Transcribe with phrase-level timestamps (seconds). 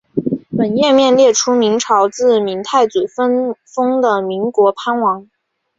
[0.57, 5.29] 本页面列出明朝自明太祖分封的岷国藩王。